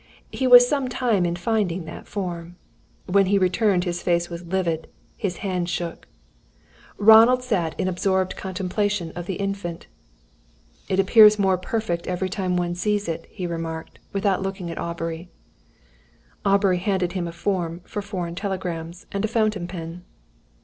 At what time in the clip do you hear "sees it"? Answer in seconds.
12.73-13.27